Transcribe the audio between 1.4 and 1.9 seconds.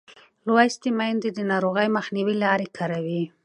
ناروغۍ